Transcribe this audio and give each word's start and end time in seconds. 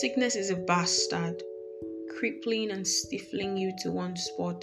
Sickness 0.00 0.36
is 0.36 0.50
a 0.50 0.56
bastard, 0.56 1.42
crippling 2.18 2.70
and 2.70 2.86
stifling 2.86 3.56
you 3.56 3.72
to 3.78 3.90
one 3.90 4.14
spot, 4.14 4.62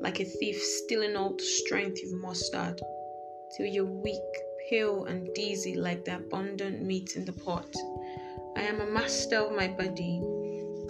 like 0.00 0.18
a 0.18 0.24
thief 0.24 0.56
stealing 0.62 1.14
all 1.14 1.34
the 1.36 1.44
strength 1.44 2.00
you've 2.02 2.18
mustered, 2.22 2.80
till 3.54 3.66
you're 3.66 3.84
weak, 3.84 4.16
pale, 4.70 5.04
and 5.04 5.28
dizzy 5.34 5.74
like 5.74 6.06
the 6.06 6.16
abundant 6.16 6.80
meat 6.80 7.16
in 7.16 7.26
the 7.26 7.34
pot. 7.34 7.68
I 8.56 8.62
am 8.62 8.80
a 8.80 8.86
master 8.86 9.36
of 9.36 9.52
my 9.52 9.68
body. 9.68 10.22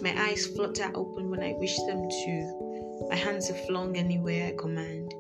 My 0.01 0.15
eyes 0.17 0.47
flutter 0.47 0.93
open 0.95 1.29
when 1.29 1.43
I 1.43 1.55
wish 1.55 1.77
them 1.89 2.09
to. 2.09 3.07
My 3.11 3.17
hands 3.17 3.51
are 3.51 3.67
flung 3.67 3.97
anywhere 3.97 4.47
I 4.47 4.57
command. 4.57 5.13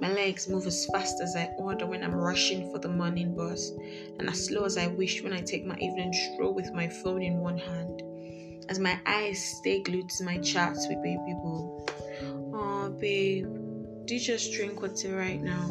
My 0.00 0.12
legs 0.12 0.48
move 0.48 0.66
as 0.66 0.86
fast 0.86 1.20
as 1.20 1.34
I 1.34 1.50
order 1.58 1.86
when 1.86 2.04
I'm 2.04 2.14
rushing 2.14 2.70
for 2.70 2.78
the 2.78 2.88
morning 2.88 3.34
bus, 3.34 3.72
and 4.18 4.28
as 4.28 4.46
slow 4.46 4.64
as 4.64 4.76
I 4.76 4.86
wish 4.86 5.22
when 5.22 5.32
I 5.32 5.40
take 5.40 5.66
my 5.66 5.76
evening 5.76 6.12
stroll 6.12 6.54
with 6.54 6.72
my 6.72 6.88
phone 6.88 7.22
in 7.22 7.38
one 7.38 7.58
hand. 7.58 8.02
As 8.68 8.78
my 8.78 8.98
eyes 9.06 9.42
stay 9.58 9.82
glued 9.82 10.08
to 10.10 10.24
my 10.24 10.38
chats 10.38 10.86
with 10.88 11.02
baby 11.02 11.34
boo. 11.42 11.86
Oh, 12.54 12.90
babe, 13.00 13.46
do 14.04 14.14
you 14.14 14.20
just 14.20 14.52
drink 14.52 14.80
water 14.82 15.16
right 15.16 15.42
now? 15.42 15.66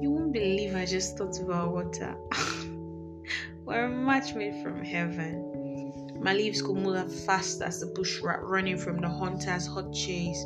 You 0.00 0.10
won't 0.10 0.32
believe 0.32 0.74
I 0.74 0.84
just 0.84 1.16
thought 1.16 1.38
about 1.40 1.72
water. 1.72 2.16
We're 3.64 3.84
a 3.84 3.88
match 3.88 4.34
made 4.34 4.62
from 4.62 4.84
heaven. 4.84 6.20
My 6.20 6.32
leaves 6.32 6.62
could 6.62 6.76
move 6.76 6.96
as 6.96 7.24
fast 7.24 7.62
as 7.62 7.80
the 7.80 7.86
bush 7.86 8.20
rat 8.20 8.42
running 8.42 8.78
from 8.78 9.00
the 9.00 9.08
hunter's 9.08 9.66
hot 9.66 9.92
chase. 9.92 10.44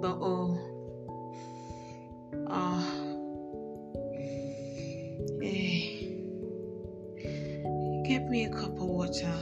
But 0.00 0.18
oh, 0.20 0.58
Ah. 2.48 2.82
Hey. 5.40 6.16
Get 8.06 8.28
me 8.28 8.44
a 8.44 8.50
cup 8.50 8.72
of 8.72 8.82
water. 8.82 9.34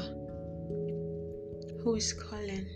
Who 1.82 1.94
is 1.94 2.12
calling? 2.12 2.66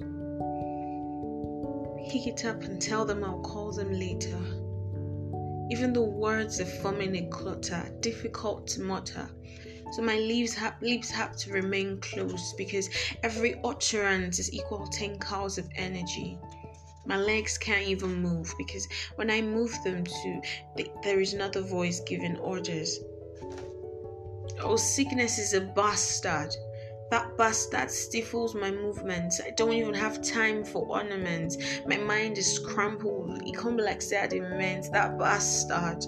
Pick 2.10 2.26
it 2.26 2.44
up 2.44 2.62
and 2.62 2.80
tell 2.80 3.04
them 3.04 3.24
I'll 3.24 3.40
call 3.40 3.72
them 3.72 3.92
later. 3.92 4.38
Even 5.70 5.92
the 5.92 6.02
words 6.02 6.60
are 6.60 6.66
forming 6.66 7.16
a 7.16 7.28
clutter, 7.28 7.84
difficult 8.00 8.66
to 8.68 8.82
mutter. 8.82 9.28
So 9.92 10.02
my 10.02 10.18
lips 10.18 10.54
have, 10.54 10.74
lips 10.80 11.10
have 11.10 11.36
to 11.38 11.52
remain 11.52 12.00
closed 12.00 12.56
because 12.56 12.88
every 13.22 13.60
utterance 13.64 14.38
is 14.38 14.52
equal 14.52 14.86
10 14.86 15.18
cows 15.18 15.58
of 15.58 15.68
energy. 15.76 16.38
My 17.06 17.16
legs 17.16 17.58
can't 17.58 17.86
even 17.86 18.14
move 18.16 18.54
because 18.56 18.88
when 19.16 19.30
I 19.30 19.42
move 19.42 19.76
them 19.84 20.04
to, 20.04 20.40
there 21.02 21.20
is 21.20 21.34
another 21.34 21.60
voice 21.60 22.00
giving 22.00 22.36
orders. 22.38 22.98
Oh, 24.60 24.76
sickness 24.76 25.38
is 25.38 25.52
a 25.52 25.60
bastard. 25.60 26.54
That 27.10 27.36
bastard 27.36 27.90
stifles 27.90 28.54
my 28.54 28.70
movements. 28.70 29.40
I 29.44 29.50
don't 29.50 29.74
even 29.74 29.94
have 29.94 30.22
time 30.22 30.64
for 30.64 30.86
ornaments. 30.86 31.58
My 31.86 31.98
mind 31.98 32.38
is 32.38 32.58
crumpled. 32.58 33.42
It 33.46 33.56
can't 33.56 33.76
be 33.76 33.82
like 33.82 34.00
sad 34.00 34.32
immense. 34.32 34.88
That 34.88 35.18
bastard. 35.18 36.04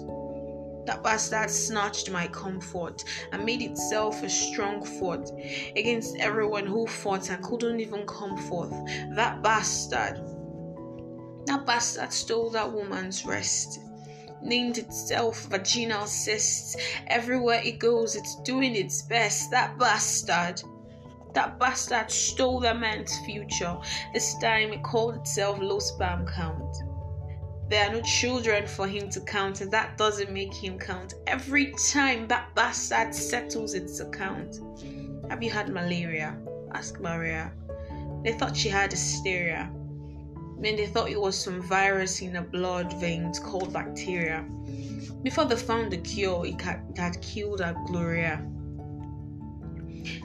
That 0.87 1.03
bastard 1.03 1.51
snatched 1.51 2.09
my 2.09 2.27
comfort 2.29 3.03
and 3.31 3.45
made 3.45 3.61
itself 3.61 4.23
a 4.23 4.29
strong 4.29 4.83
fort 4.83 5.29
against 5.75 6.17
everyone 6.17 6.65
who 6.65 6.87
fought 6.87 7.29
and 7.29 7.43
couldn't 7.43 7.79
even 7.79 8.05
come 8.07 8.37
forth. 8.37 8.73
That 9.13 9.43
bastard. 9.43 10.36
That 11.47 11.65
bastard 11.65 12.11
stole 12.11 12.49
that 12.49 12.73
woman's 12.73 13.25
rest. 13.25 13.79
Named 14.41 14.77
itself 14.77 15.45
vaginal 15.45 16.05
cysts. 16.05 16.75
Everywhere 17.07 17.61
it 17.63 17.79
goes, 17.79 18.17
it's 18.17 18.35
doing 18.41 18.75
its 18.75 19.03
best. 19.03 19.49
That 19.51 19.79
bastard. 19.79 20.61
That 21.33 21.57
bastard 21.57 22.11
stole 22.11 22.59
that 22.59 22.77
man's 22.77 23.17
future. 23.19 23.77
This 24.13 24.37
time 24.39 24.73
it 24.73 24.83
called 24.83 25.15
itself 25.15 25.59
low 25.61 25.79
sperm 25.79 26.27
count. 26.27 26.75
There 27.69 27.87
are 27.87 27.93
no 27.93 28.01
children 28.01 28.67
for 28.67 28.85
him 28.85 29.09
to 29.11 29.21
count, 29.21 29.61
and 29.61 29.71
that 29.71 29.97
doesn't 29.97 30.31
make 30.31 30.53
him 30.53 30.77
count. 30.77 31.13
Every 31.27 31.73
time 31.91 32.27
that 32.27 32.53
bastard 32.55 33.15
settles 33.15 33.73
its 33.73 34.01
account. 34.01 34.59
Have 35.29 35.41
you 35.41 35.49
had 35.49 35.69
malaria? 35.69 36.37
Ask 36.73 36.99
Maria. 36.99 37.53
They 38.25 38.33
thought 38.33 38.57
she 38.57 38.67
had 38.67 38.91
hysteria. 38.91 39.71
Then 40.59 40.75
they 40.75 40.87
thought 40.87 41.09
it 41.09 41.21
was 41.21 41.37
some 41.37 41.61
virus 41.61 42.21
in 42.21 42.33
the 42.33 42.41
blood 42.41 42.93
veins 42.99 43.39
called 43.39 43.71
bacteria. 43.71 44.43
Before 45.21 45.45
they 45.45 45.55
found 45.55 45.91
the 45.91 45.97
cure, 45.97 46.45
it 46.45 46.59
had, 46.61 47.21
killed 47.21 47.61
our 47.61 47.75
Gloria. 47.85 48.43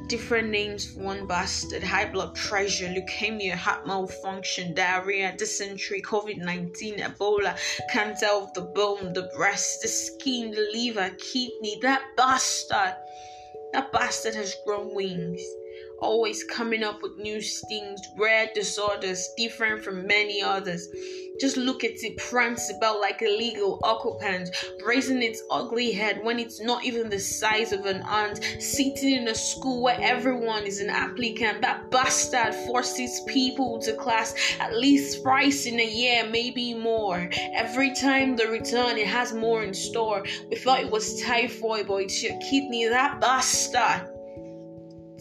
Different 0.07 0.51
names 0.51 0.91
for 0.91 1.01
one 1.01 1.27
bastard 1.27 1.83
high 1.83 2.11
blood 2.11 2.35
pressure, 2.35 2.87
leukemia, 2.87 3.55
heart 3.55 3.87
malfunction, 3.87 4.75
diarrhea, 4.75 5.35
dysentery, 5.37 6.01
COVID 6.03 6.39
19, 6.39 6.99
Ebola, 6.99 7.59
cancer 7.91 8.27
of 8.27 8.53
the 8.55 8.63
bone, 8.63 9.13
the 9.13 9.31
breast, 9.37 9.83
the 9.83 9.89
skin, 9.89 10.51
the 10.51 10.69
liver, 10.73 11.11
kidney. 11.19 11.79
That 11.83 12.03
bastard, 12.17 12.95
that 13.73 13.93
bastard 13.93 14.35
has 14.35 14.55
grown 14.65 14.95
wings 14.95 15.43
always 16.03 16.43
coming 16.45 16.83
up 16.83 17.01
with 17.01 17.17
new 17.17 17.41
things, 17.41 18.01
rare 18.19 18.51
disorders, 18.55 19.29
different 19.37 19.83
from 19.83 20.07
many 20.07 20.43
others. 20.43 20.89
Just 21.41 21.57
look 21.57 21.83
at 21.83 21.93
it 22.03 22.19
prance 22.19 22.71
about 22.71 23.01
like 23.01 23.23
a 23.23 23.39
legal 23.39 23.81
occupant, 23.83 24.51
raising 24.85 25.23
its 25.23 25.43
ugly 25.51 25.93
head 25.93 26.23
when 26.23 26.39
it's 26.39 26.61
not 26.61 26.85
even 26.85 27.09
the 27.09 27.19
size 27.19 27.73
of 27.73 27.87
an 27.87 28.03
ant, 28.03 28.45
sitting 28.61 29.15
in 29.15 29.29
a 29.29 29.35
school 29.35 29.83
where 29.83 29.99
everyone 30.01 30.65
is 30.65 30.81
an 30.81 30.91
applicant. 30.91 31.63
That 31.63 31.91
bastard 31.91 32.55
forces 32.67 33.23
people 33.27 33.79
to 33.81 33.95
class 33.95 34.35
at 34.61 34.77
least 34.77 35.23
thrice 35.23 35.67
in 35.67 35.81
a 35.81 35.89
year, 35.89 36.29
maybe 36.29 36.75
more. 36.75 37.31
Every 37.55 37.95
time 37.95 38.37
they 38.37 38.47
return, 38.47 38.99
it 38.99 39.07
has 39.07 39.33
more 39.33 39.63
in 39.63 39.73
store. 39.73 40.25
We 40.51 40.57
thought 40.57 40.81
it 40.81 40.91
was 40.91 41.23
typhoid, 41.23 41.87
but 41.87 42.03
it's 42.03 42.23
your 42.23 42.39
kidney. 42.41 42.87
That 42.89 43.21
bastard. 43.21 44.12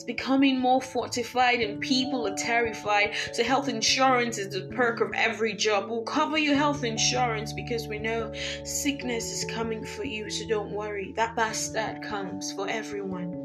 It's 0.02 0.08
becoming 0.08 0.60
more 0.60 0.82
fortified 0.82 1.62
and 1.62 1.80
people 1.80 2.28
are 2.28 2.36
terrified. 2.36 3.14
So, 3.34 3.44
health 3.44 3.70
insurance 3.70 4.40
is 4.40 4.50
the 4.50 4.62
perk 4.76 5.00
of 5.00 5.12
every 5.14 5.54
job. 5.54 5.92
We'll 5.92 6.02
cover 6.02 6.40
your 6.40 6.56
health 6.56 6.84
insurance 6.84 7.54
because 7.54 7.88
we 7.88 8.00
know 8.00 8.34
sickness 8.64 9.26
is 9.26 9.46
coming 9.46 9.86
for 9.86 10.04
you. 10.04 10.32
So, 10.32 10.48
don't 10.48 10.72
worry. 10.72 11.14
That 11.18 11.36
bastard 11.36 12.02
comes 12.02 12.52
for 12.52 12.68
everyone. 12.68 13.41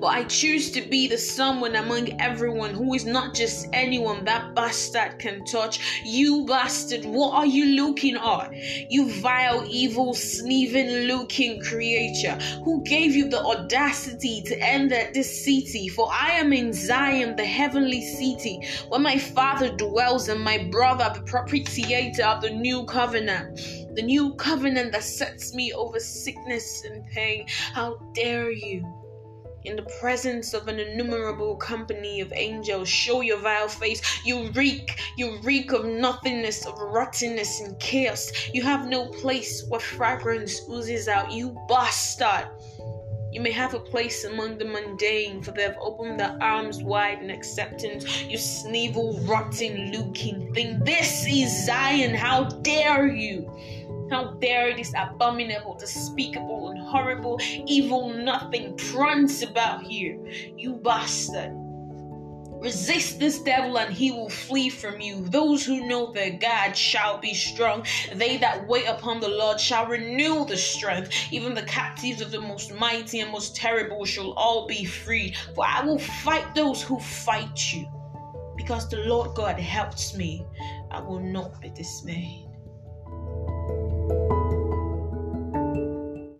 But 0.00 0.08
I 0.08 0.24
choose 0.24 0.70
to 0.72 0.82
be 0.82 1.06
the 1.06 1.18
someone 1.18 1.76
among 1.76 2.20
everyone 2.20 2.74
who 2.74 2.94
is 2.94 3.04
not 3.04 3.34
just 3.34 3.68
anyone 3.72 4.24
that 4.24 4.54
bastard 4.54 5.18
can 5.18 5.44
touch. 5.44 6.02
You 6.04 6.44
bastard, 6.46 7.04
what 7.04 7.34
are 7.34 7.46
you 7.46 7.76
looking 7.76 8.16
at? 8.16 8.52
You 8.90 9.10
vile, 9.10 9.64
evil, 9.68 10.14
sneezing 10.14 11.06
looking 11.06 11.60
creature 11.60 12.36
who 12.64 12.82
gave 12.82 13.14
you 13.14 13.28
the 13.28 13.40
audacity 13.40 14.42
to 14.42 14.58
enter 14.60 15.10
this 15.12 15.44
city. 15.44 15.88
For 15.88 16.08
I 16.12 16.32
am 16.32 16.52
in 16.52 16.72
Zion, 16.72 17.36
the 17.36 17.44
heavenly 17.44 18.02
city, 18.02 18.66
where 18.88 19.00
my 19.00 19.18
father 19.18 19.74
dwells 19.76 20.28
and 20.28 20.40
my 20.40 20.68
brother, 20.70 21.10
the 21.14 21.20
propitiator 21.30 22.24
of 22.24 22.42
the 22.42 22.50
new 22.50 22.84
covenant. 22.84 23.60
The 23.94 24.02
new 24.02 24.34
covenant 24.34 24.92
that 24.92 25.02
sets 25.02 25.52
me 25.54 25.72
over 25.72 25.98
sickness 25.98 26.84
and 26.84 27.04
pain. 27.08 27.46
How 27.48 27.96
dare 28.14 28.50
you? 28.50 28.99
In 29.64 29.76
the 29.76 29.88
presence 30.00 30.54
of 30.54 30.68
an 30.68 30.78
innumerable 30.78 31.56
company 31.56 32.20
of 32.20 32.32
angels. 32.34 32.88
Show 32.88 33.20
your 33.20 33.38
vile 33.38 33.68
face. 33.68 34.00
You 34.24 34.50
reek, 34.50 35.00
you 35.16 35.38
reek 35.42 35.72
of 35.72 35.84
nothingness, 35.84 36.66
of 36.66 36.78
rottenness 36.78 37.60
and 37.60 37.78
chaos. 37.78 38.30
You 38.52 38.62
have 38.62 38.88
no 38.88 39.06
place 39.06 39.64
where 39.68 39.80
fragrance 39.80 40.60
oozes 40.68 41.08
out. 41.08 41.30
You 41.30 41.56
bastard. 41.68 42.48
You 43.32 43.40
may 43.40 43.52
have 43.52 43.74
a 43.74 43.78
place 43.78 44.24
among 44.24 44.58
the 44.58 44.64
mundane, 44.64 45.40
for 45.40 45.52
they 45.52 45.62
have 45.62 45.76
opened 45.80 46.18
their 46.18 46.36
arms 46.40 46.82
wide 46.82 47.22
in 47.22 47.30
acceptance. 47.30 48.22
You 48.22 48.36
sneevil, 48.38 49.20
rotten, 49.20 49.92
looking 49.92 50.52
thing. 50.52 50.80
This 50.82 51.24
is 51.28 51.66
Zion. 51.66 52.12
How 52.12 52.44
dare 52.44 53.06
you? 53.06 53.48
How 54.10 54.32
dare 54.40 54.74
this 54.74 54.92
abominable, 54.98 55.76
despicable, 55.78 56.74
horrible, 56.90 57.38
evil 57.66 58.10
nothing 58.10 58.76
prance 58.76 59.42
about 59.42 59.82
here, 59.82 60.18
you 60.56 60.74
bastard. 60.74 61.52
Resist 62.60 63.18
this 63.18 63.40
devil 63.40 63.78
and 63.78 63.92
he 63.92 64.10
will 64.10 64.28
flee 64.28 64.68
from 64.68 65.00
you. 65.00 65.22
Those 65.22 65.64
who 65.64 65.86
know 65.86 66.12
their 66.12 66.32
God 66.32 66.76
shall 66.76 67.16
be 67.16 67.32
strong. 67.32 67.86
They 68.12 68.36
that 68.36 68.68
wait 68.68 68.84
upon 68.84 69.20
the 69.20 69.28
Lord 69.28 69.58
shall 69.58 69.86
renew 69.86 70.44
the 70.44 70.58
strength. 70.58 71.10
Even 71.32 71.54
the 71.54 71.62
captives 71.62 72.20
of 72.20 72.30
the 72.30 72.40
most 72.40 72.74
mighty 72.74 73.20
and 73.20 73.32
most 73.32 73.56
terrible 73.56 74.04
shall 74.04 74.32
all 74.32 74.66
be 74.66 74.84
freed. 74.84 75.38
For 75.54 75.64
I 75.66 75.82
will 75.82 75.98
fight 75.98 76.54
those 76.54 76.82
who 76.82 77.00
fight 77.00 77.72
you. 77.72 77.88
Because 78.58 78.90
the 78.90 79.04
Lord 79.06 79.34
God 79.34 79.58
helps 79.58 80.14
me, 80.14 80.44
I 80.90 81.00
will 81.00 81.20
not 81.20 81.62
be 81.62 81.70
dismayed. 81.70 82.49